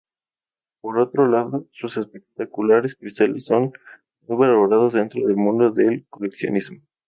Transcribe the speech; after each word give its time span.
Por 0.81 0.97
otro 0.97 1.27
lado, 1.27 1.67
sus 1.69 1.95
espectaculares 1.95 2.95
cristales 2.95 3.45
son 3.45 3.71
muy 4.27 4.35
valorados 4.37 4.93
dentro 4.93 5.27
del 5.27 5.35
mundo 5.37 5.69
del 5.69 6.07
coleccionismo. 6.09 6.79